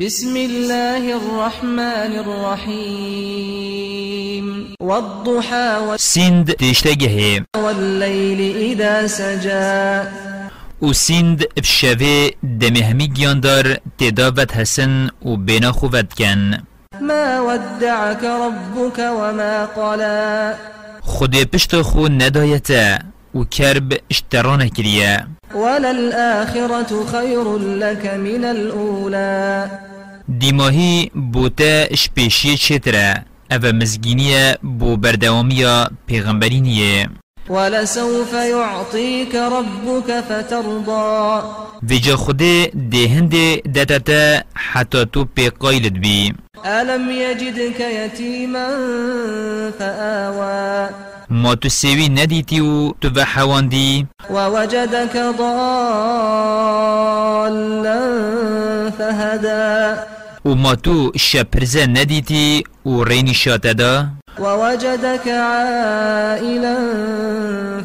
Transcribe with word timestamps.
بسم 0.00 0.36
الله 0.36 1.16
الرحمن 1.16 2.12
الرحيم. 2.24 3.14
والضحى 4.80 5.96
سند 5.96 6.52
تشتگه. 6.52 7.44
والليل 7.56 8.56
إذا 8.56 9.06
سجى. 9.06 10.08
و 10.82 10.92
سند 10.92 11.44
بشوه 11.56 12.28
دمهمی 12.60 13.08
گیاندار 13.08 13.76
تداوت 13.98 14.56
حسن 14.56 15.08
و 15.24 15.36
بنا 15.36 15.72
خوبت 15.72 16.14
کن. 16.14 16.50
ما 17.00 17.40
ودعك 17.40 18.24
ربك 18.24 18.98
وما 18.98 19.66
قلى. 19.66 20.54
خود 21.00 21.36
پشت 21.36 21.82
خو 21.82 22.08
ندایتا 22.08 22.98
و 23.34 23.44
کرب 23.44 23.92
اشترانه 24.10 24.68
کریه. 24.68 25.26
وللآخرة 25.54 27.06
خير 27.06 27.58
لك 27.58 28.06
من 28.06 28.44
الأولى. 28.44 29.89
دیماهی 30.38 31.10
بوتا 31.32 31.94
شپیشی 31.94 32.56
چتره 32.56 33.24
أو 33.52 33.72
مزگینیه 33.72 34.58
بو 34.62 34.96
بردوامیا 34.96 35.90
پیغمبرینیه 36.06 37.10
ولسوف 37.50 38.32
يعطيك 38.32 39.34
ربك 39.34 40.20
فترضى. 40.28 41.42
ویجا 41.82 42.16
خوده 42.16 42.70
دهنده 42.90 43.56
دتتا 43.56 44.42
حتی 44.54 45.04
تو 45.12 45.26
قایلت 45.60 45.92
بی. 45.92 46.34
ألم 46.64 47.10
يجدك 47.10 47.80
يتيما 47.80 48.68
فآوى. 49.78 50.88
ما 51.30 51.54
ندیتی 52.08 52.60
و 52.60 52.92
تو 53.00 53.08
و 53.16 53.24
حواندی 53.24 54.06
ووجدك 54.30 55.16
ضالا 55.38 57.09
و 60.50 60.54
ما 60.54 60.74
تو 60.74 61.12
شپرزه 61.18 61.86
ندیتی 61.86 62.64
و 62.86 63.04
رینی 63.04 63.34
شاته 63.34 63.72
دا. 63.72 64.06
ووجدك 64.38 65.28
عائلا 65.28 66.76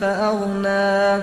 فأغنى. 0.00 1.22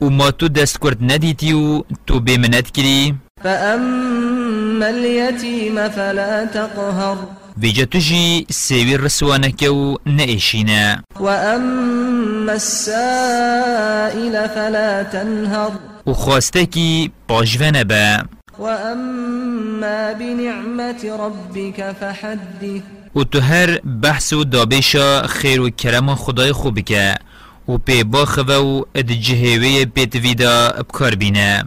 و 0.00 0.10
ما 0.10 0.30
تو 0.30 0.48
دست 0.48 0.78
کرد 0.82 0.98
ندیتی 1.00 1.52
و 1.52 1.82
تو 2.06 2.20
بیمنت 2.20 2.70
کری. 2.70 3.14
فأما 3.42 4.86
اليتيم 4.86 5.88
فلا 5.88 6.46
تقهر. 6.46 7.16
ویجا 7.58 7.84
تو 7.84 7.98
جی 7.98 8.46
سیوی 8.50 8.96
رسوانکه 8.96 9.70
و 9.70 9.96
نئیشینه 10.06 11.02
وأما 11.20 12.52
السائل 12.52 14.46
فلا 14.54 15.02
تنهر. 15.02 15.70
و 16.06 16.12
خواسته 16.12 16.66
کی 16.66 17.12
پاجوه 17.28 17.84
با 17.84 18.41
وأما 18.58 20.12
بنعمة 20.12 21.16
ربك 21.16 21.92
فحدث. 22.00 22.82
و 23.14 23.24
تو 23.24 23.40
هر 23.40 23.80
بحث 24.02 24.32
و 24.32 24.44
دابشا 24.44 25.26
خیر 25.26 25.60
و 25.60 25.70
کرم 25.70 26.14
خدای 26.14 26.52
خوب 26.52 26.80
که 26.80 27.14
و 27.68 27.78
پی 27.78 28.04
باخوه 28.04 28.54
و 28.54 28.84
اد 28.94 29.06
جهوه 29.06 29.84
پیتویدا 29.84 30.68
بکار 30.68 31.14
بینه 31.14 31.64